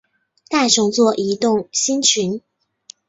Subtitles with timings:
[0.49, 2.41] 大熊座移动星群